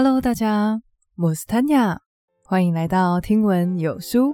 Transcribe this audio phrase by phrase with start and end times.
[0.00, 0.80] Hello，大家，
[1.16, 1.98] 我是 Tanya，
[2.44, 4.32] 欢迎来到听闻有书。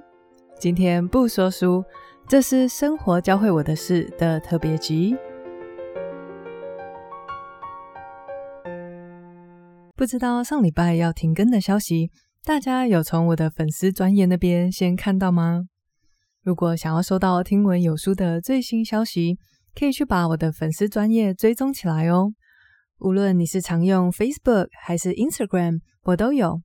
[0.59, 1.83] 今天不说书，
[2.27, 5.15] 这是生活教会我的事的特别集。
[9.95, 12.11] 不知道上礼拜要停更的消息，
[12.43, 15.63] 大家有从我的粉丝专业那边先看到吗？
[16.43, 19.39] 如果想要收到听闻有书的最新消息，
[19.73, 22.33] 可以去把我的粉丝专业追踪起来哦。
[22.99, 26.61] 无论你是常用 Facebook 还是 Instagram，我都有。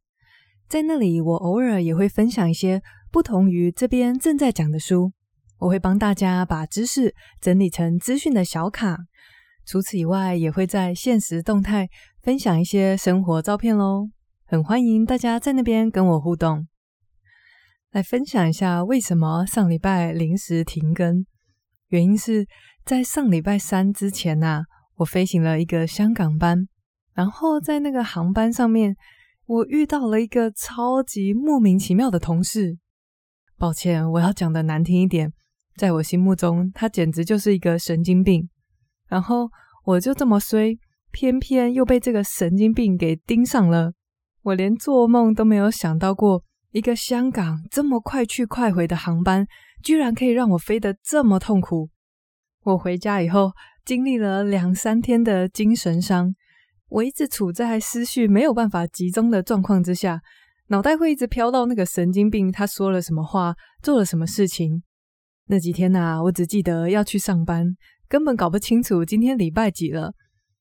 [0.68, 2.80] 在那里，我偶尔也会分享一些
[3.11, 5.12] 不同于这边正在讲的书。
[5.58, 8.96] 我会帮大家把知识整理成资讯的小卡。
[9.66, 11.88] 除此以外，也会在限时动态
[12.22, 14.08] 分享一些生活照片喽。
[14.46, 16.66] 很欢迎大家在那边跟我互动。
[17.90, 21.26] 来分享一下为什么上礼拜临时停更，
[21.88, 22.46] 原因是
[22.85, 24.62] 在上礼拜三之前呐、啊。
[25.00, 26.68] 我飞行了一个香港班，
[27.14, 28.95] 然后在那个航班上面，
[29.46, 32.77] 我遇到了一个超级莫名其妙的同事。
[33.56, 35.33] 抱歉，我要讲的难听一点，
[35.74, 38.47] 在我心目中，他简直就是一个神经病。
[39.08, 39.48] 然后
[39.86, 40.78] 我就这么衰，
[41.11, 43.94] 偏偏又被这个神经病给盯上了。
[44.42, 49.46] 我连做梦都没有想到过，一个香港这么快去快回的航班，
[49.83, 51.89] 居然可以让我飞得这么痛苦。
[52.64, 53.52] 我回家以后，
[53.91, 56.33] 经历了两三天的精神伤，
[56.91, 60.20] 我一直处在思绪没有办法集中的状况之下，
[60.69, 63.52] 脑袋会一直飘到那个神经病他说了什么话，
[63.83, 64.84] 做了什么事情。
[65.48, 67.66] 那几天呐、啊，我只记得要去上班，
[68.08, 70.12] 根本搞不清楚今天礼拜几了。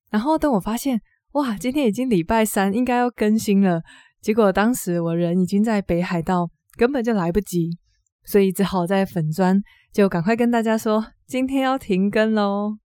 [0.10, 1.00] 然后等我发现，
[1.34, 3.84] 哇，今天已经礼拜三，应该要更新了。
[4.24, 7.78] 结果当时我人已经在北海道，根本就来不及，
[8.26, 9.62] 所以只好在粉砖
[9.94, 12.80] 就赶快跟大家说，今天要停更喽。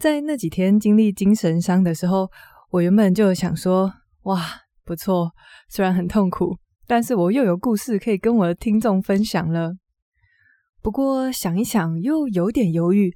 [0.00, 2.30] 在那几天经历精神伤的时候，
[2.70, 3.92] 我原本就想说
[4.24, 4.42] ：“哇，
[4.82, 5.30] 不错，
[5.68, 9.74] 虽然很痛苦，但是我又有故事可以跟我的听众分享了。”
[10.80, 13.12] 不过想一想，又有点犹豫，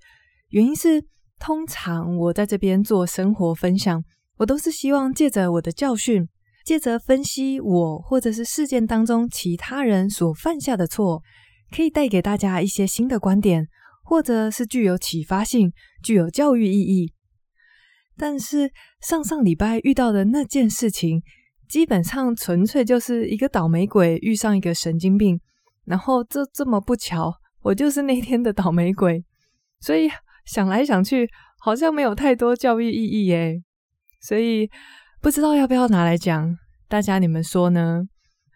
[0.50, 1.02] 原因是
[1.40, 4.04] 通常我在这边做生活分享，
[4.36, 6.28] 我都是希望借着我的教训，
[6.66, 11.22] 借着分析我或者是事件当中其他人所犯下的错，
[11.74, 13.68] 可以带给大家一些新的观点。
[14.04, 15.72] 或者是具有启发性、
[16.02, 17.12] 具有教育意义，
[18.16, 18.70] 但是
[19.00, 21.22] 上上礼拜遇到的那件事情，
[21.68, 25.40] 基本上纯粹就是一个倒霉鬼遇上一个神经病，
[25.86, 27.32] 然后这这么不巧，
[27.62, 29.24] 我就是那天的倒霉鬼，
[29.80, 30.08] 所以
[30.44, 31.28] 想来想去，
[31.58, 33.62] 好像没有太多教育意义耶，
[34.20, 34.70] 所以
[35.22, 36.54] 不知道要不要拿来讲，
[36.88, 38.02] 大家你们说呢？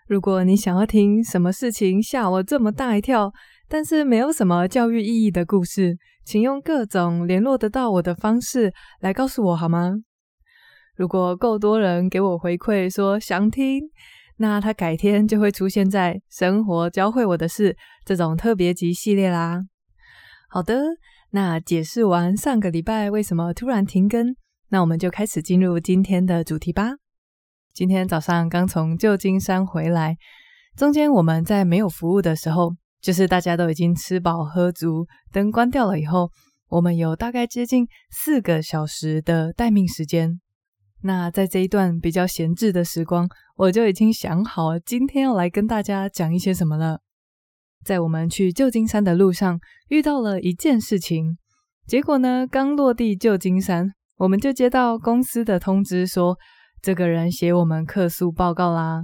[0.06, 3.30] 如果你想要听什么事情吓我这么大一跳，
[3.68, 9.92] 但是没有什么教育意义的故事，请用各种联络得到我的方式来告诉我好吗？
[10.96, 13.82] 如果够多人给我回馈说想听，
[14.38, 19.60] 那他改天就会出现在生活教会我的事这种特别集系列啦。
[20.48, 20.80] 好的，
[21.32, 24.34] 那解释完上个礼拜为什么突然停更，
[24.70, 26.92] 那我们就开始进入今天的主题吧。
[27.74, 30.16] 今天早上刚从旧金山回来，
[30.74, 32.74] 中间我们在没有服务的时候。
[33.00, 36.31] 就是大家都已经吃饱喝足，灯关掉了以后，
[36.69, 40.41] 我们有大概接近四个小时的待命时间。
[41.03, 47.00] 那在这一段比较闲置的时光，我就已经想好今天要来跟大家讲一些什么了。
[47.84, 51.38] 在我们去旧金山的路上，遇到了一件事情，
[51.86, 56.36] 结果呢，刚落地旧金山，我们就接到公司的通知说，
[56.82, 59.03] 这个人写我们客诉报告啦。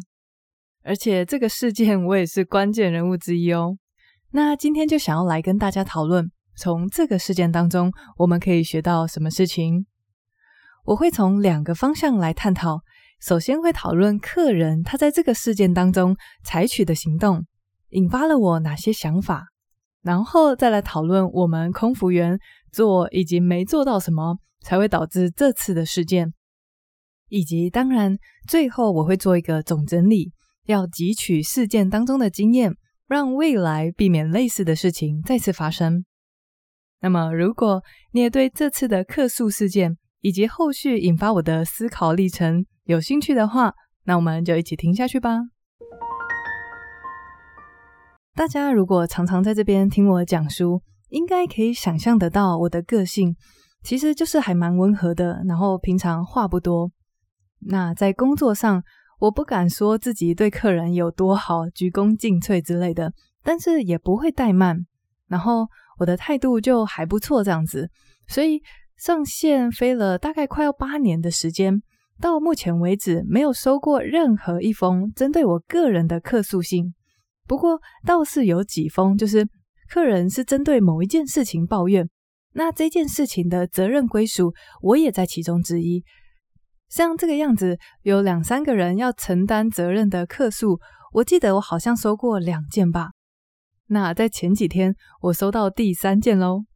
[0.82, 3.78] 而且这个事件我也是关键人物之一哦。
[4.36, 9.86] 那今天就想要来跟大家讨论，从这个事件当中，我们可以学到什么事情？
[10.86, 12.80] 我会从两个方向来探讨。
[13.20, 17.46] 首先会讨论客人他在这个事件当中采取的行动，
[17.90, 19.46] 引发了我哪些想法，
[20.02, 22.36] 然后再来讨论我们空服员
[22.72, 26.34] 做以及没做到什么，才会导致这次的事件，
[27.28, 28.16] 以及当然
[28.48, 30.32] 最后我会做一个总整理，
[30.66, 32.74] 要汲取事件当中的经验。
[33.06, 36.04] 让未来避免类似的事情再次发生。
[37.00, 43.74] 那么，如果你也对这次的客诉事件以及后续引发我的思考历程有兴趣的话，
[44.04, 45.38] 那我们就一起听下去吧。
[48.34, 53.36] 大家如果常常在这边听我讲书，应该可以想象得到我的个性
[53.82, 56.90] 其实就是还蛮温和的，然后平常话不多。
[57.66, 58.82] 那在工作上，
[59.20, 63.12] 我不敢说自己对客人有多好，鞠躬尽瘁之类的，
[63.42, 64.86] 但是也不会怠慢。
[65.28, 65.66] 然后
[65.98, 67.88] 我的态度就还不错，这样子。
[68.28, 68.60] 所以
[68.96, 71.82] 上线飞了大概快要八年的时间，
[72.20, 76.94] 到目前为止没有收过任何一封针对我个人的客诉信。
[77.46, 79.46] 不过倒是有几封，就是
[79.88, 82.08] 客人是针对某一件事情抱怨，
[82.52, 84.52] 那这件事情的责任归属
[84.82, 86.02] 我也在其中之一。
[86.94, 90.78] 像这个样子，有两三个人要承担责任的客诉，
[91.14, 93.10] 我记得我好像收过两件吧。
[93.88, 96.66] 那在前几天，我收到第三件喽。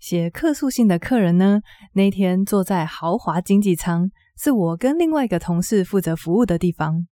[0.00, 1.60] 写客诉信的客人呢，
[1.92, 7.06] 那天坐在豪华经济舱，是我跟另外一个同事负责服务的地方。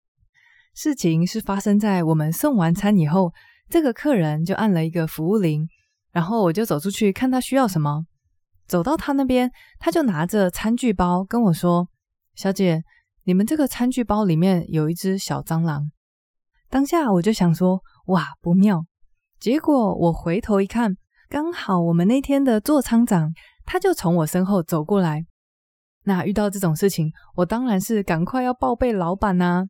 [0.73, 3.33] 事情是发生在我们送完餐以后，
[3.69, 5.67] 这个客人就按了一个服务铃，
[6.11, 8.07] 然后我就走出去看他需要什么。
[8.65, 11.87] 走到他那边，他就拿着餐具包跟我说
[12.35, 12.83] ：“小姐，
[13.23, 15.89] 你们这个餐具包里面有一只小蟑螂。”
[16.69, 18.85] 当下我就想说：“哇，不妙。”
[19.39, 20.95] 结果我回头一看，
[21.29, 23.31] 刚好我们那天的座舱长
[23.65, 25.25] 他就从我身后走过来。
[26.03, 29.65] 那遇到这种事情，我当然是赶快要报备老板呐。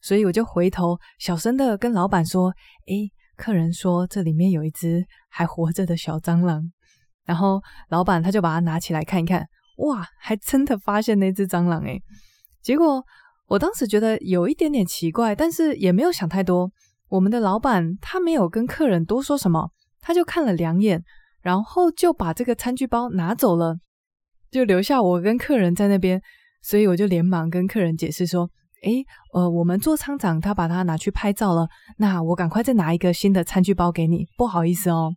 [0.00, 2.52] 所以我就回头小声的跟老板说
[2.88, 6.70] ：“诶，客人说这里面有一只还活着的小蟑螂。”
[7.24, 9.46] 然后老板他就把它拿起来看一看，
[9.82, 12.02] 哇，还真的发现那只蟑螂诶。
[12.62, 13.04] 结果
[13.46, 16.70] 我当时觉得有一点点奇怪，但是也没有想太多。
[17.08, 19.70] 我们的老板他没有跟客人多说什么，
[20.00, 21.02] 他就看了两眼，
[21.42, 23.76] 然后就把这个餐具包拿走了，
[24.50, 26.22] 就留下我跟客人在那边。
[26.62, 28.48] 所以我就连忙跟客人解释说
[28.84, 29.04] ：“诶，
[29.34, 31.66] 呃，我们做仓长他把它拿去拍照了，
[31.98, 35.12] 那我赶快再拿一个新的餐具包给你，不好意思哦。”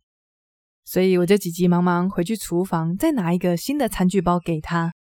[0.86, 4.94] 所以我就急急忙忙回去厨房再拿一个新的餐具包给他。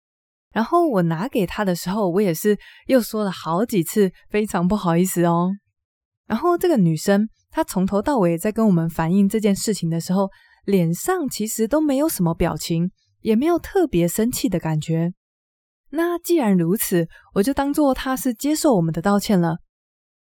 [0.52, 5.50] 然后我拿给他的时候，我也是又说了好几次，非常不好意思哦。
[6.26, 10.28] 然后这个女生，她从头到尾在跟我们反映这件事情的时候，
[10.64, 12.90] 脸上其实都没有什么表情，
[13.20, 15.12] 也没有特别生气的感觉。
[15.90, 19.56] 那既然如此，我就当做她是接受我们的道歉了。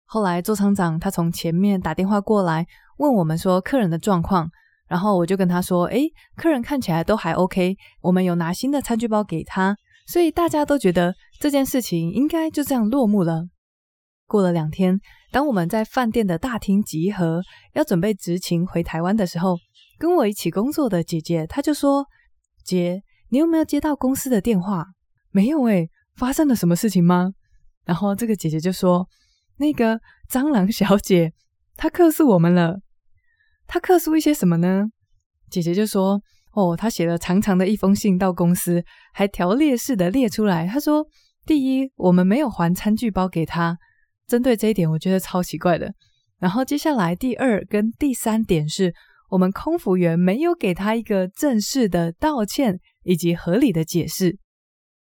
[0.06, 2.66] 后来座舱长他从前面打电话过来
[2.98, 4.50] 问我们说客人的状况，
[4.88, 9.76] 然后我就跟他说：“诶，客人看起来都还 OK，我们有拿新的餐具包给他，
[10.06, 13.48] 所以大家都觉得这件事情应该就这样落幕了。”
[14.26, 14.98] 过了两天，
[15.30, 17.42] 当我们在饭店的大厅集合，
[17.74, 19.56] 要准备执勤回台湾的时候，
[19.98, 22.06] 跟我一起工作的姐姐，她就说
[22.64, 24.86] ：“姐，你有没有接到公司的电话
[25.30, 27.32] ？”“没有诶，发生了什么事情吗？”
[27.84, 29.06] 然后这个姐姐就说
[29.58, 31.32] ：“那个蟑螂小姐，
[31.76, 32.80] 她克诉我们了。
[33.66, 34.86] 他客诉一些什么呢？”
[35.50, 36.20] 姐姐就说
[36.52, 40.66] ：“哦，他写了长长的一封信到公司，还条列式的列出来。
[40.66, 41.06] 他说，
[41.46, 43.78] 第一，我们没有还餐具包给他。”
[44.26, 45.92] 针对这一点，我觉得超奇怪的。
[46.38, 48.94] 然后接下来第二跟第三点是
[49.28, 54.38] 我们空服员没有给他一个正式的道歉以及合理的解释。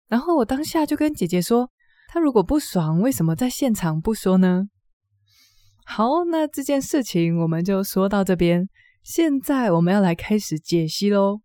[0.08, 1.70] 然后我当下就跟姐姐说，
[2.08, 4.64] 他如果不爽，为什么在现场不说呢？
[5.90, 8.68] 好，那这件事情我们就说到这边。
[9.02, 11.40] 现在我们要来开始解析喽。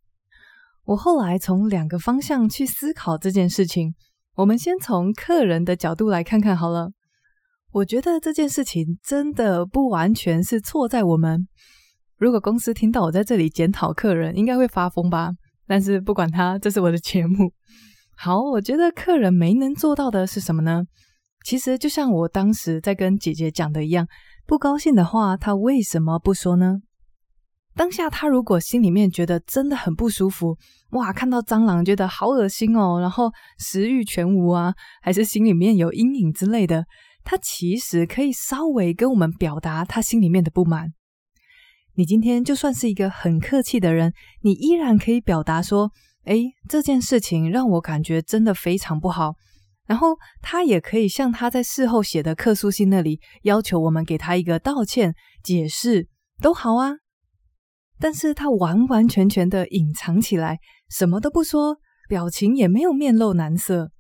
[0.84, 3.96] 我后来从两个方向去思考这件事情。
[4.36, 6.92] 我们先从客人的角度来看看好了。
[7.72, 11.48] 我觉得这件事情真的不完全是错在我们。
[12.18, 15.32] 如果公司听到我在这里检讨客人，应该会发疯吧？
[15.66, 17.54] 但是不管他，这是我的节目。
[18.18, 20.84] 好，我觉得客人没能做到的是什么呢？
[21.46, 24.08] 其实就像我当时在跟姐姐讲的一样，
[24.46, 26.82] 不高兴的话，他为什么不说呢？
[27.76, 30.58] 当下他如果心里面觉得真的很不舒服，
[30.92, 36.86] 哇，看到蟑螂觉得好恶心哦，然后食欲全无啊，还是心里面有阴影之类的。
[37.24, 40.94] 他其实可以稍微跟我们表达他心里面的不满。
[41.96, 45.90] 你今天就算是一个很客气的人，你依然可以表达说
[46.26, 49.36] ：“诶，这件事情让我感觉真的非常不好。”
[49.94, 56.08] 然后他也可以向他在事后写的客诉信那里要求我们给他一个道歉、解释，
[56.42, 56.94] 都好啊。
[58.00, 60.58] 但是他完完全全的隐藏起来，
[60.90, 61.78] 什么都不说，
[62.10, 63.92] 表情也没有面露难色。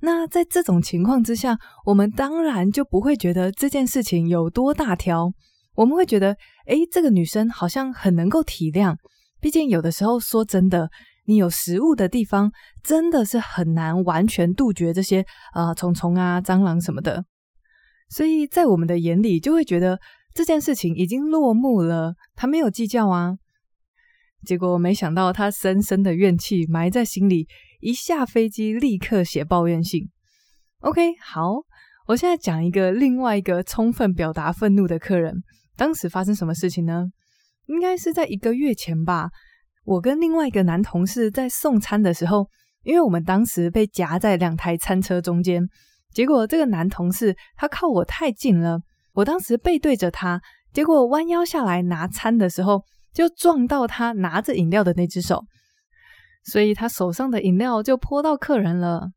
[0.00, 5.32] 那在这种情况之下，我们当然就不会觉得这件事情有多大条。
[5.74, 6.36] 我们会觉得，
[6.66, 8.94] 诶，这个女生好像很能够体谅。
[9.40, 10.90] 毕竟有的时候，说真的，
[11.28, 12.50] 你有食物的地方，
[12.82, 17.22] 真的是很难完全杜绝这些呃虫虫啊、蟑螂什么的。
[18.08, 20.00] 所以在我们的眼里，就会觉得
[20.32, 23.36] 这件事情已经落幕了，他没有计较啊。
[24.46, 27.46] 结果没想到，他深深的怨气埋在心里。
[27.80, 30.08] 一下飞机，立刻写抱怨信。
[30.80, 31.56] OK，好，
[32.06, 35.42] 我现在讲一个另外一个充分表达愤怒的客人。
[35.76, 37.04] 当时发生什么事情呢？
[37.66, 39.28] 应该是在一个月前吧。
[39.88, 42.46] 我跟另外一个男同事在送餐的时候，
[42.82, 45.66] 因为我们当时被夹在两台餐车中间，
[46.12, 48.78] 结果这个男同事他靠我太近了，
[49.14, 50.42] 我当时背对着他，
[50.74, 55.42] 结果弯腰下来拿餐的时候，就撞到他拿着饮料的那只手，
[56.44, 59.08] 所以他手上的饮料就泼到客人了。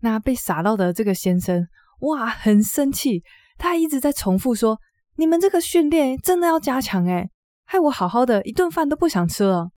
[0.00, 1.68] 那被洒到的这个先生，
[2.00, 3.22] 哇，很生气，
[3.58, 4.80] 他一直在重复说
[5.18, 7.30] ：“你们这个训练真的要加强诶，
[7.64, 9.70] 害我好好的一顿饭都不想吃了。”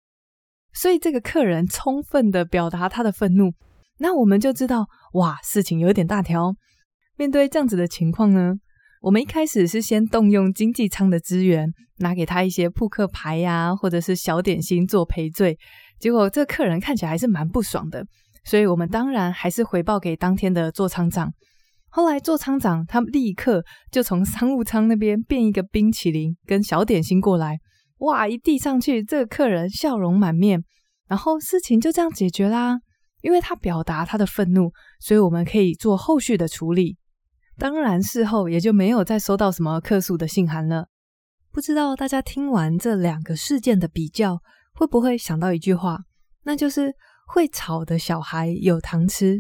[0.78, 3.52] 所以这个客人充分的表达他的愤怒，
[3.98, 6.54] 那我们就知道，哇，事情有点大条。
[7.18, 8.54] 面对这样子的情况呢，
[9.02, 15.58] 我们一开始是先动用经济舱的资源，拿给他一些扑克牌呀，或者是小点心做赔罪。
[16.00, 18.06] 结果这客人看起来还是蛮不爽的，
[18.44, 21.34] 所以我们当然还是回报给当天的座舱长。
[21.90, 27.58] 后来座舱长他立刻就从商务舱那边变一个冰淇淋跟小点心过来。
[28.00, 28.28] 哇！
[28.28, 30.64] 一递上去，这个客人笑容满面，
[31.08, 32.80] 然后事情就这样解决啦。
[33.22, 36.96] 因为他表达他的愤怒，所以我们可以做后续的处理。
[37.58, 40.88] 当然，事后也就没有再收到什么客诉的信函了。
[41.52, 44.38] 不知道大家听完这两个事件的比较，
[44.76, 45.98] 会不会想到一句话，
[46.44, 46.94] 那就是
[47.28, 49.40] “会吵的小孩有糖吃”。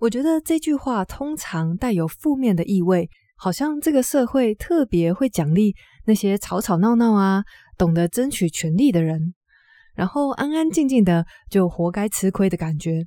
[0.00, 7.42] 我觉得这句话通常带有负面的意味，好像这个社会特别会奖励那些吵吵闹闹啊。
[7.80, 9.32] 懂得争取权利的人，
[9.94, 13.06] 然后安安静静的就活该吃亏的感觉。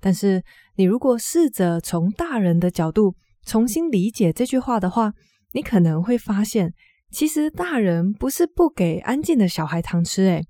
[0.00, 0.42] 但是，
[0.76, 5.12] 你如果试着从大人的角度重新理解这句话的话，
[5.52, 6.72] 你可能会发现，
[7.10, 10.42] 其实大人不是不给安静的小孩糖吃，诶，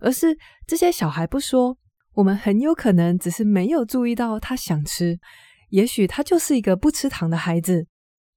[0.00, 0.36] 而是
[0.66, 1.78] 这些小孩不说，
[2.14, 5.20] 我们很有可能只是没有注意到他想吃，
[5.68, 7.86] 也许他就是一个不吃糖的孩子，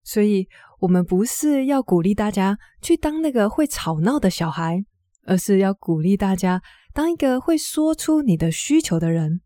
[0.04, 0.48] 所以。
[0.80, 4.84] 我们不是要鼓励大家去当那个会吵闹的小孩，
[5.26, 6.62] 而是要鼓励大家
[6.94, 9.42] 当一个会说出你的需求的人。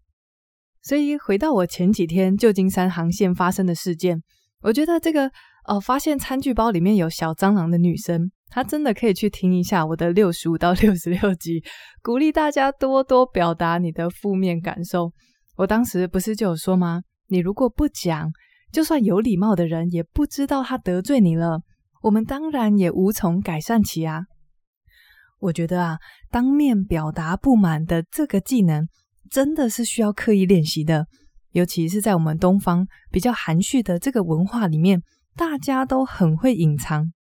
[0.81, 4.24] 所以回到我前几天旧金山航线发生的事件，
[4.62, 5.31] 我觉得这个
[5.67, 11.62] 呃发现餐具包里面有小蟑螂的女生，她真的可以去听一下我的六十五到六十六集，
[12.01, 15.12] 鼓励大家多多表达你的负面感受。
[15.57, 17.01] 我当时不是就有说吗？
[17.27, 18.31] 你如果不讲。
[18.71, 21.61] 就算有礼貌的人，也不知道他得罪你了。
[22.01, 24.25] 我们当然也无从改善起啊。
[25.39, 25.97] 我觉得啊，
[26.29, 28.88] 当面表达不满的这个技能，
[29.29, 31.07] 真的是需要刻意练习的。
[31.51, 35.01] 尤其是在我们东方比较含蓄的这个文化里面，
[35.35, 37.11] 大家都很会隐藏。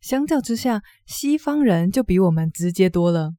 [0.00, 3.32] 相较之下，西方人就比我们直接多了。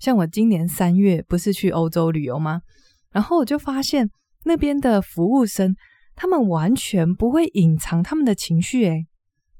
[0.00, 2.62] 像我今年三月不是去欧洲旅游吗？
[3.10, 4.10] 然后我就发现
[4.44, 5.76] 那边的服务生。
[6.20, 9.06] 他们完全不会隐藏他们的情绪，诶，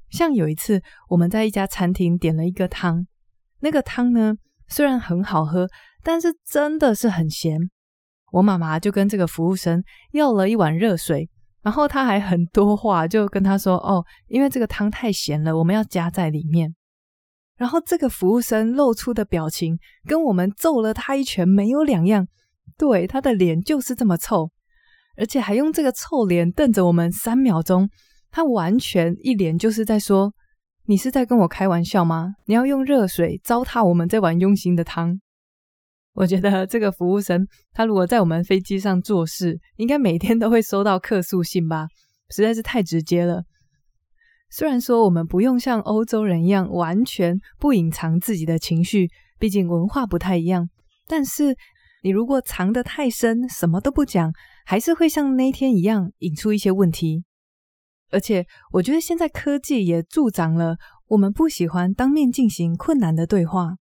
[0.09, 3.07] 像有一次我们在一家餐厅点了一个汤，
[3.61, 4.35] 那个汤呢，
[4.67, 5.69] 虽然很好喝，
[6.03, 7.57] 但是真的是很咸。
[8.33, 11.29] 我妈妈就跟这个服务生要了一碗热水，
[11.61, 16.75] 然后他还很多话就跟他说：“哦，因为这个汤太咸了，我们要加在里面。”
[17.55, 22.27] 然后这个服务生露出的表情跟我们揍了他一拳没有两样，
[22.77, 24.51] 对，他的脸就是这么臭。
[25.19, 27.89] 而且还用这个臭脸瞪着我们三秒钟，
[28.31, 30.33] 他完全一脸就是在说
[30.87, 32.35] ：“你是在跟我开玩笑吗？
[32.45, 35.19] 你要用热水糟蹋我们这碗用心的汤。”
[36.15, 41.87] 我觉得这个服务生，他如果在我们飞机上做事，应该每天都会收到客诉信吧？
[42.29, 43.43] 实在是太直接了。
[44.49, 49.07] 虽然说我们不用像欧洲人一样完全不隐藏自己的情绪，
[49.37, 50.69] 毕竟文化不太一样，
[51.07, 51.55] 但是
[52.03, 54.33] 你如果藏得太深，什么都不讲。
[54.69, 57.23] 还是会像那天一样引出一些问题，
[58.11, 63.77] 而且我觉得现在科技也助长了我们不喜欢当面进行困难的对话，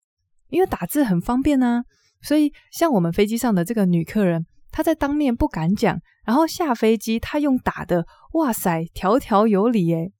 [0.47, 1.83] 因为打字很方便啊。
[2.21, 10.13] 所以像我们飞机上的这个女客人，她在当面不敢讲，然后下飞机她用打的，哇塞，条条有理诶。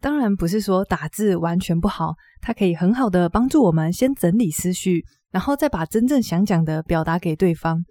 [0.00, 7.84] 当然不是说打字完全不好，它可以很好的帮助我们先整理思绪，然后再把真正想讲的表达给对方。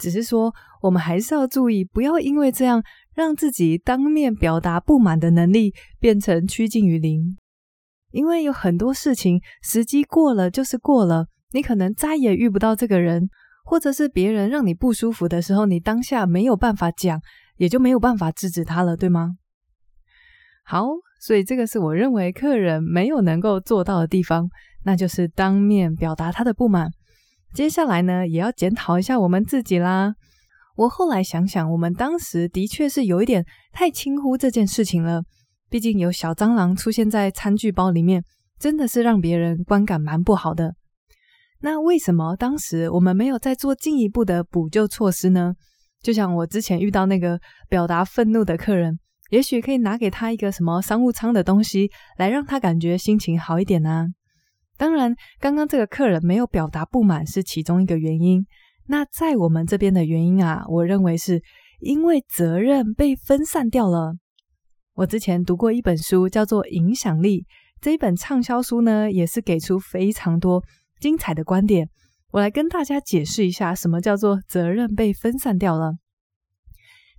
[0.00, 2.82] 只是说，我们还是要注意，不要因为这样
[3.14, 7.36] 让自己当面表达不满的能力变成趋近于零。
[8.10, 13.28] 因为有很多事情，时机过了就是过了，你可能再也遇不到这个人，
[13.64, 17.20] 或者是别人让你不舒服的时候，你当下没有办法讲，
[17.58, 19.36] 也就没有办法制止他了，对吗？
[20.64, 20.88] 好，
[21.20, 24.48] 所以这个是我认为客人没有能够做到的地方，
[24.84, 26.90] 那就是当面表达他的不满。
[27.52, 30.14] 接下来呢，也要检讨一下我们自己啦。
[30.76, 35.22] 我后来想想，我们当时的确是有一点太轻忽这件事情了。
[35.68, 38.24] 毕竟有小蟑螂出现在餐具包里面，
[38.58, 40.74] 真的是让别人观感蛮不好的。
[41.60, 45.54] 那为什么当时我们没有再做进一步的补救措施呢？
[46.02, 47.38] 就像我之前遇到那个
[47.68, 48.98] 表达愤怒的客人，
[49.30, 54.06] 也许可以拿给他一个什么商务舱的东西，来让他感觉心情好一点呢？
[54.80, 58.46] 当然，刚刚这个客人没有表达不满是其中一个原因。
[58.86, 61.42] 那在我们这边的原因啊，我认为是
[61.80, 64.14] 因为责任被分散掉了。
[64.94, 67.42] 我之前读过一本书，叫做《影响力》，
[67.78, 70.64] 这一本畅销书呢，也是给出非常多
[70.98, 71.90] 精彩的观点。
[72.30, 75.92] 我来跟大家解释一下，什么叫做责任被分散掉了。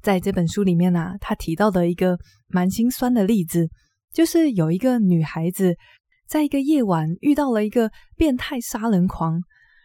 [0.02, 3.70] 在这本书里面啊，他提到的一个蛮心酸的例子，
[4.12, 5.76] 就是有一个女孩子
[6.32, 9.42] 在一个夜晚遇到了一个变态杀人狂，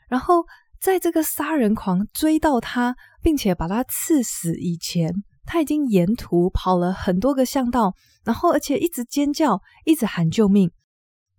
[0.09, 0.45] 然后
[0.81, 5.13] 在这个杀人狂追到他，并且把他刺死以前，
[5.45, 10.71] 他已经沿途跑了很多个巷道，然后而且一直尖叫，一直喊救命，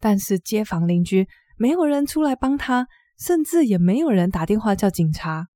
[0.02, 1.26] 但是街坊邻居
[1.58, 2.86] 没有人出来帮他，
[3.18, 5.48] 甚至也没有人打电话叫警察。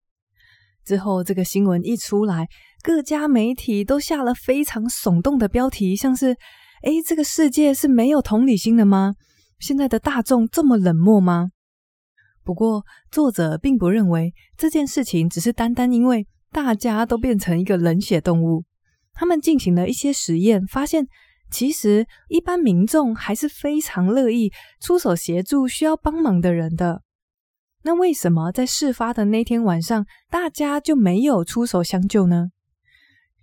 [0.86, 2.48] 之后这个新闻一出来，
[2.81, 6.38] 各家媒体都下了非常耸动的标题，像是
[6.84, 9.15] “诶，这个世界是没有同理心的吗？
[9.62, 11.51] 现在的大众这么冷漠吗？”
[12.44, 18.65] 不过，作者并不认为这件事情只是单单因为大家都变成一个冷血动物。
[19.13, 21.08] 他们进行了一些实验，发现
[21.51, 27.03] 其实一般民众还是非常乐意出手协助需要帮忙的人的。
[27.84, 32.48] 那为什么在事发的那天晚上，大家就没有出手相救呢？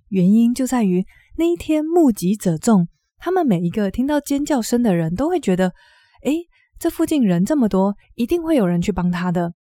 [0.09, 1.07] 原因就在于
[1.37, 5.73] 那一天目击者众，他们每一个听到尖叫声的人都会觉得，
[6.23, 6.47] 诶。
[6.79, 9.53] 这附近人这么多，一定会有人去帮他的。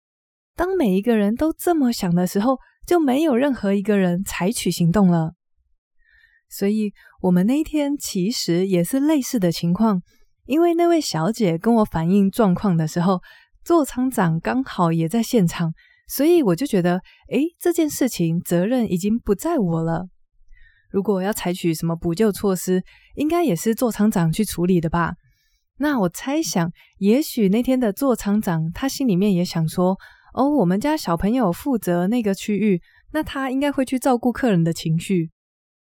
[0.54, 5.32] 当每一个人都这么想的时候，就没有任何一个人采取行动了。
[6.48, 10.00] 所以，我们那一天其实也是类似的情况。
[10.46, 13.20] 因为那位小姐跟我反映状况的时候，
[13.64, 15.74] 座舱长刚好也在现场，
[16.08, 20.06] 所以我就觉得，诶，这件事情责任已经不在我了。
[20.90, 22.82] 如果要采取什么补救措施，
[23.16, 25.14] 应该也是座舱长去处理的吧。
[25.80, 29.96] 那我猜想，也许那天的座舱长他心里面也想说
[30.34, 35.30] ：“哦，我们家小朋友负责那个区域，那他应该会去照顾客人的情绪，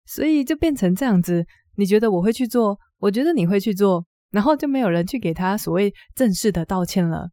[0.05, 1.45] 所以就变成这样子。
[1.75, 7.29] 你觉得我会去做，我觉得你会去做，然后就没有人去给他所谓正式的道歉了。”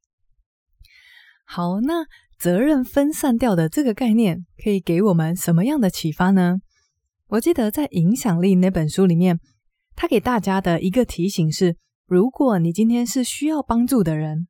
[1.47, 2.05] 好，那
[2.37, 6.57] 责任分散掉的这个概念可以给我们什么样的启发呢？
[7.29, 9.39] 我记得在《影响力》那本书里面，
[9.95, 11.77] 他给大家的一个提醒是。
[12.09, 14.49] 如果你今天是需要帮助的人，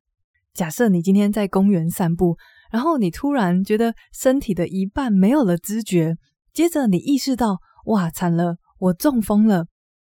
[0.53, 2.37] 假设你今天在公园散步，
[2.71, 6.15] 然后你突然觉得身体的一半没有了知觉，
[6.53, 9.65] 接着你意识到，哇，惨了，我中风了。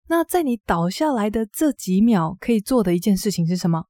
[0.08, 3.84] 那在你倒下来的这几秒，可以做的一件事情是什么？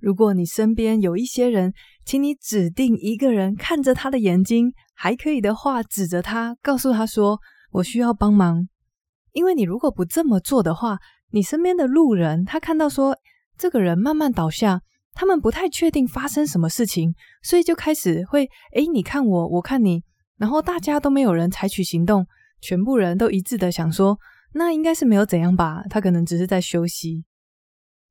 [0.00, 1.74] 如果你身边有一些人，
[2.06, 7.38] 请你指定一个人看着他的眼睛，还可以的话，指着他，告诉他说
[7.72, 8.66] ：“我需要帮忙。”
[9.32, 10.98] 因为你如果不这么做的话，
[11.30, 13.16] 你身边的路人，他看到说
[13.56, 14.82] 这个人慢慢倒下，
[15.12, 20.02] 他们不太确定发生什么事情，所以就开始会，诶，你看我，我看你，
[20.38, 22.26] 然后大家都没有人采取行动，
[22.60, 24.18] 全部人都一致的想说，
[24.54, 27.24] 那应该是没有怎样吧，他可能只是在休息。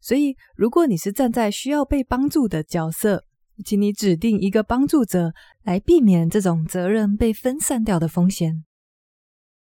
[0.01, 3.23] 所以，如果你是站在需要被帮助的角色，
[3.63, 8.65] 请你指定一个帮助者，来避免这种责任被分散掉的风险。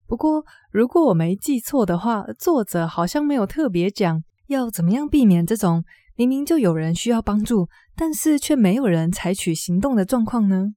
[0.08, 5.84] 不过，如果我没记错的话，作者好像没有特别讲要怎么样避免这种
[6.16, 10.68] 明明就有人需要帮助，但是却没有人采取行动的状况呢？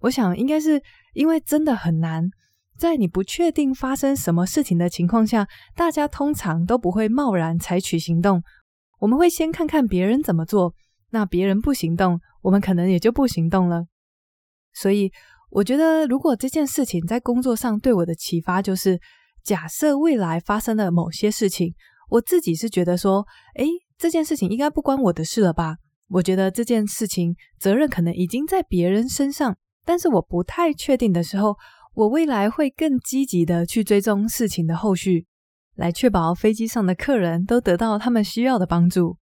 [0.00, 0.82] 我想应该是
[1.12, 2.30] 因为真的很难，
[2.78, 8.42] 在你不确定发生什么事情的情况下，大家通常都不会贸然采取行动。
[9.00, 10.74] 我们会先看看别人怎么做，
[11.10, 13.84] 那别人不行动，我们可能也就不行动了。
[14.72, 15.12] 所以。
[15.54, 18.98] 我觉得，如果这件事情在工作上对我的启发就是，
[19.44, 21.74] 假设未来发生了某些事情，
[22.08, 23.66] 我自己是觉得说，诶，
[23.98, 25.76] 这件事情应该不关我的事了吧？
[26.08, 31.54] 我觉得这件事情责任可能已经在别人身上，但是我不太确定的时候，
[31.92, 35.26] 我未来会更积极的去追踪事情的后续，
[35.76, 39.18] 来确保飞机上的客人都得到他们需要的帮助。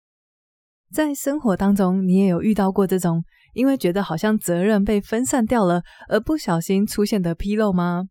[0.91, 3.23] 在生活当中，你也有遇到过这种？
[3.57, 8.03] 因为觉得好像责任被分散掉了，而不小心出现的纰漏吗？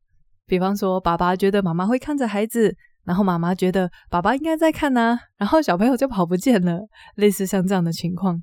[0.45, 6.81] 比方说，爸爸觉得妈妈会看着孩子，然后妈妈觉得爸爸应该在看呢，然后小朋友就跑不见了，
[7.15, 8.43] 类似像这样的情况。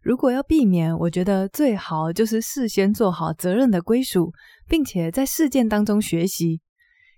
[0.00, 4.32] 如果要避免，我觉得最好就是事先做好责任的归属，
[4.68, 6.60] 并且在事件当中学习。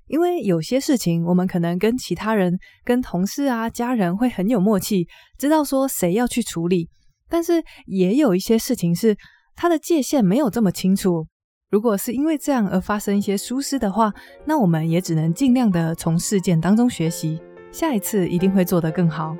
[0.06, 5.06] 因为有些事情，我们可能跟其他人、跟同事啊、家人会很有默契，
[5.36, 6.88] 知道说谁要去处理。
[7.32, 9.16] 但是也有一些事情是
[9.56, 11.26] 它的界限没有这么清楚。
[11.70, 14.12] 如果是因为这样而发生一些疏失的话，
[14.44, 17.40] 那我们也只能尽量的从事件当中学习，
[17.72, 19.34] 下一次一定会做得更好。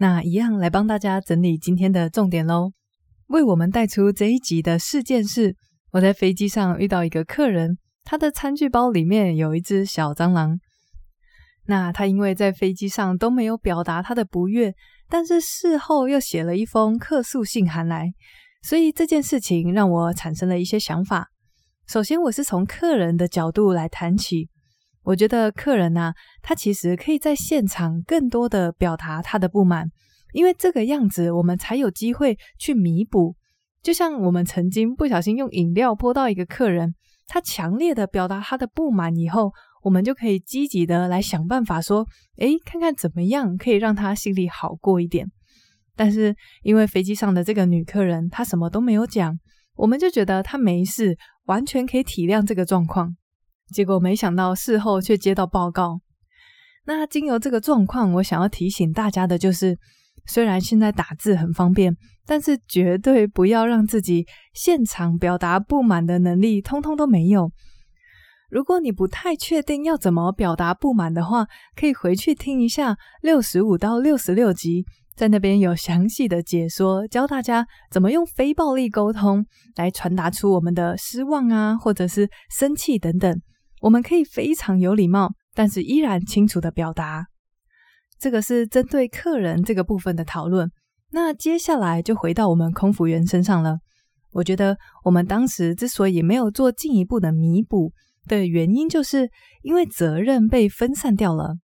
[0.00, 2.72] 那一样来帮大家整理今天的重点喽。
[3.28, 5.54] 为我们带出这一集的事件是，
[5.92, 10.58] 我在飞机上遇到一个客人，他的餐具包里面有一只小蟑螂。
[11.70, 14.74] 那他因为在飞机上都没有表达他的不悦，
[15.06, 18.10] 但是事后又写了一封客诉信函来，
[18.62, 21.28] 所以这件事情让我产生了一些想法。
[21.86, 24.48] 首先，我是从客人的角度来谈起。
[25.02, 29.88] 我觉得客人呐、他其实可以在现场更多的表达他的不满，
[30.32, 33.36] 因为这个样子我们才有机会去弥补。
[33.82, 36.94] 就像我们曾经不小心用饮料泼到一个客人，
[37.28, 42.04] 他强烈的表达他的不满以后，我们就可以积极的来想办法说，
[42.38, 45.30] 诶，看看怎么样可以让他心里好过一点。
[45.94, 49.38] 但是因为飞机上的这个女客人她什么都没有讲，
[49.74, 53.16] 我们就觉得她没事，完全可以体谅这个状况。
[53.74, 56.00] 结果没想到事后却接到报告。
[56.86, 59.78] 那经由这个状况，我想要提醒大家的就是，
[60.28, 67.50] 虽然现在打字很方便，但是绝对不要让自己现场表达不满的能力通通都没有。
[68.50, 79.44] 如果你不太确定要怎么表达不满的话，可以回去听一下六十五到六十六集，在那边有详细的解说，教大家怎么用非暴力沟通
[79.76, 83.38] 来传达出我们的失望啊，或者是生气等等。
[83.82, 87.26] 我们可以非常有礼貌，但是依然清楚的表达。
[88.18, 90.70] 这个是针对客人这个部分的讨论。
[91.10, 93.78] 那接下来就回到我们空服员身上了。
[94.32, 97.92] 我觉得我们当时之所以没有做进一步的弥补
[98.26, 99.30] 的原因，就是
[99.62, 101.56] 因为责任被分散掉了。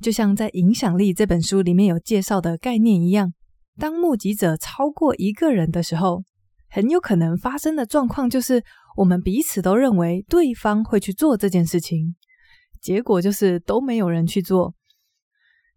[0.00, 3.32] 就像在《影响力》这本书里面有介绍的概念一样，
[3.78, 6.22] 当目击者超过一个人的时候，
[6.70, 8.62] 很有可能发生的状况就是。
[8.94, 12.14] 我们彼此都认为对方会去做这件事情，
[12.78, 14.74] 结果就是都没有人去做。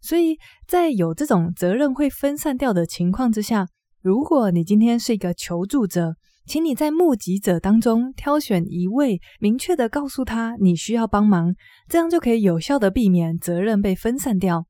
[0.06, 0.38] 所以
[0.68, 3.66] 在有这种责任会分散掉的情况之下，
[4.04, 6.14] 如果你今天是一个求助者，
[6.46, 11.56] 请你在目击者当中挑选一位，明确的告诉他你需要帮忙，
[11.90, 14.68] 这样就可以有效的避免责任被分散掉。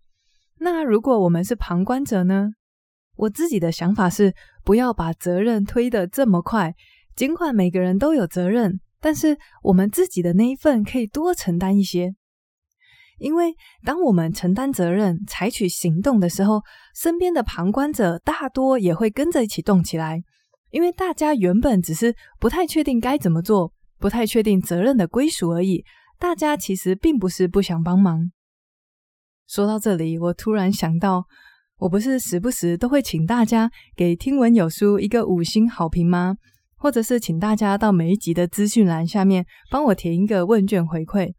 [0.59, 2.51] 那如果我们是旁观者呢？
[3.17, 6.73] 我自己的想法是，不要把责任推得这么快。
[7.13, 12.15] 尽管每个人都有责任，但是我们自己的那一份可以多承担一些。
[13.17, 16.61] 因为当我们承担责任、采取行动的时候，
[16.95, 20.21] 身边的旁观者大多也会跟着一起动起来。
[20.71, 25.85] 因为大家原本只是不太确定该怎么做，不太确定责任的归属而已。
[26.19, 28.31] 大家其实并不是不想帮忙。
[29.47, 31.23] 说到这里，我突然想到，
[31.77, 36.35] 我不是时不时都会请大家给听闻有书一个五星好评吗？
[36.77, 41.33] 或者是请大家到每一集的资讯栏下面帮我填一个问卷回馈，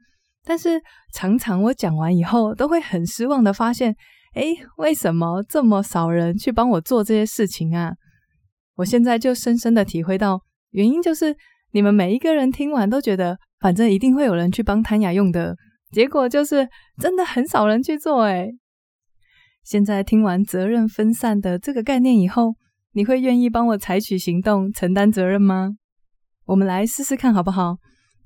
[0.46, 0.80] 但是
[1.12, 3.94] 常常我讲完以后都会很失望的发现，
[4.34, 7.92] 诶，为什么这么少人去帮我做这些事情啊？
[8.76, 11.36] 我现在就深深的体会到，原因就是
[11.72, 15.56] 你们每一个人听完都觉得，反正一定会有人去帮弹雅用的，
[15.90, 18.22] 结果就是真的很少人去做。
[18.22, 18.52] 诶，
[19.64, 22.54] 现在听完责任分散的这个概念以后。
[22.92, 25.72] 你会愿意帮我采取行动、承担责任吗？
[26.46, 27.76] 我们来试试看好不好？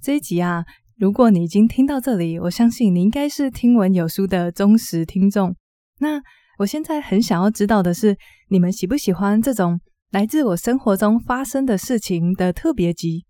[0.00, 0.64] 这一集啊，
[1.00, 5.56] 如果你已经听到这里，我相信你应该是听闻有书的忠实听众。
[5.98, 6.20] 那
[6.58, 8.18] 我现在很想要知道的是，
[8.50, 13.24] 你们喜不喜欢这种来自我生活中发生的事情的特别集？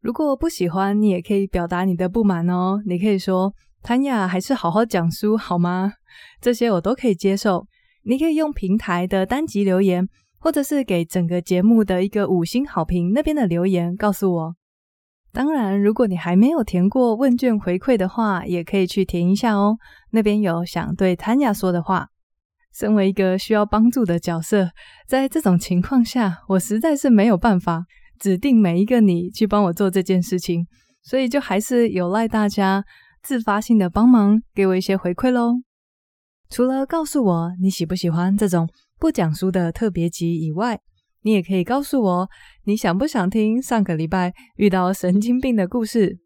[0.00, 2.80] 如果不喜欢，你也可以表达你的不满哦。
[2.86, 5.94] 你可以说：“潘雅还是好好讲书好吗？”
[6.40, 7.66] 这些我都可以接受。
[8.04, 10.08] 你可以用平台的单集留言。
[10.40, 14.54] 或者是给整个节目的一个五星好评，那边的留言告诉我。
[15.38, 19.78] 当然，如果你还没有填过问卷回馈的话，也可以去填一下哦。
[20.10, 22.08] 那边有想对弹雅说的话。
[22.74, 24.70] 身为一个需要帮助的角色，
[25.06, 27.84] 在这种情况下，我实在是没有办法
[28.18, 30.66] 指定每一个你去帮我做这件事情，
[31.04, 32.84] 所以就还是有赖大家
[33.22, 35.52] 自发性的帮忙，给我一些回馈喽。
[36.50, 38.68] 除了告诉我你喜不喜欢这种。
[38.98, 40.80] 不讲书的特别集以外，
[41.22, 42.28] 你也可以告诉我，
[42.64, 46.18] 你想不想听上个礼拜遇到神经病的故事？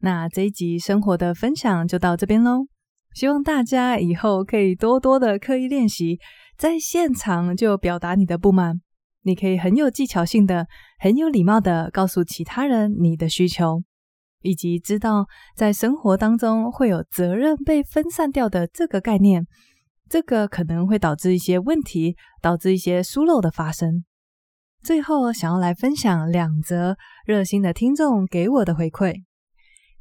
[0.00, 2.66] 那这一集生活的分享就到这边喽。
[3.14, 6.18] 希望大家以后可以多多的刻意练习，
[6.58, 8.80] 在现场就表达你的不满。
[9.22, 10.66] 你可以很有技巧性的、
[10.98, 13.82] 很有礼貌的告诉其他人你的需求，
[14.42, 19.46] 以及知道在生活当中会有责任被分散掉的这个概念，
[20.08, 24.04] 这个可能会导致一些问题，导致一些疏漏的发生。
[24.84, 29.14] 最后，想要来分享两则热心的听众给我的回馈。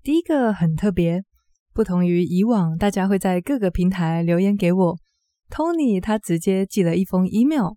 [0.03, 1.23] 第一个很特别，
[1.73, 4.97] 不同于以往大家会在各个平台留言给我
[5.49, 7.75] ，Tony 他直接寄了一封 email，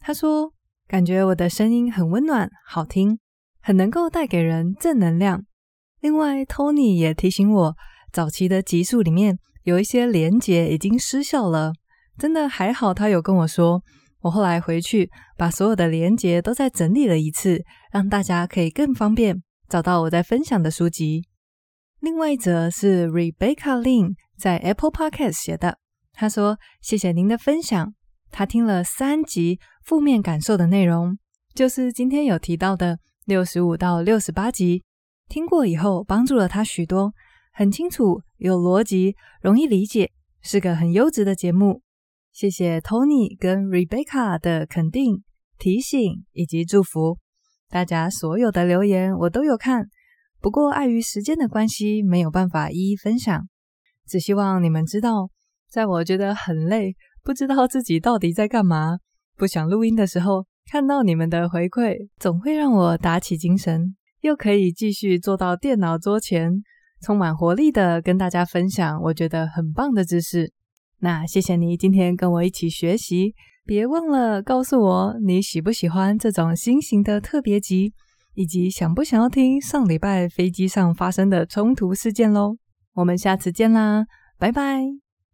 [0.00, 0.52] 他说
[0.88, 3.20] 感觉我的声音很温暖、好听，
[3.62, 5.44] 很能够带给人正能量。
[6.00, 7.76] 另外，Tony 也提醒我，
[8.12, 11.74] 早期的集数里面有一些连结已经失效了，
[12.18, 13.84] 真的还好，他有跟我说。
[14.22, 21.26] 我后来回去把所有的连结都再整理了一次，让大家可以更方便找到我在分享的书籍。
[22.00, 25.78] 另外一则是 Rebecca Lin 在 Apple Podcast 写的，
[26.12, 27.94] 她说：“谢谢您的分享，
[28.30, 31.18] 她听了三集负面感受的内容，
[31.54, 34.82] 就是今天有提到的六十五到六十八集，
[35.28, 37.12] 听过以后帮助了她许多，
[37.52, 40.10] 很清楚、有逻辑、容易理解，
[40.42, 41.82] 是个很优质的节目。”
[42.32, 45.22] 谢谢 Tony 跟 Rebecca 的肯定、
[45.58, 47.18] 提醒以及祝福，
[47.68, 49.88] 大家所有的留言我都有看，
[50.40, 53.48] 不过碍于时间的关系，没有办法一一分享。
[54.06, 55.28] 只希望你们知道，
[55.68, 58.98] 在我觉得很累，不知道自己到底在干嘛，
[59.36, 66.62] 不想录音的时候，看到你们的回馈，总会让我打起精神，又可以继续坐到电脑桌前，
[67.02, 70.52] 充满活力的跟大家分享我觉得很棒的知识。
[71.00, 73.34] 那谢谢你今天跟我一起学习，
[73.64, 77.92] 别忘了告诉我你喜不喜欢这种新型的特别集，
[78.34, 82.56] 以及想不想要听上礼拜飞机上发生的冲突事件喽。
[82.94, 84.04] 我们下次见啦，
[84.38, 85.09] 拜拜。